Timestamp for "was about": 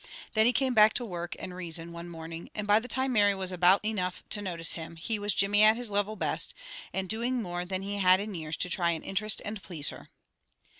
3.35-3.85